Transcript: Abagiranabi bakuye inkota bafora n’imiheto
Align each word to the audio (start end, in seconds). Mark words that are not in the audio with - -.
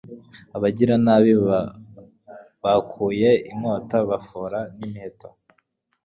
Abagiranabi 0.55 1.31
bakuye 2.63 3.29
inkota 3.51 3.97
bafora 4.09 4.59
n’imiheto 4.77 5.27